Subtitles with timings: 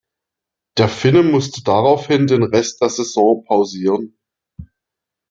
[0.79, 4.17] Der Finne musste daraufhin den Rest der Saison pausieren.